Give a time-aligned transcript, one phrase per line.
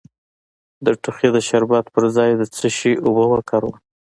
[0.85, 3.75] د ټوخي د شربت پر ځای د څه شي اوبه وکاروم؟